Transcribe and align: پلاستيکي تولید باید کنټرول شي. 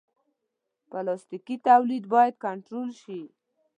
پلاستيکي 0.91 1.55
تولید 1.67 2.03
باید 2.13 2.35
کنټرول 2.45 2.89
شي. 3.01 3.19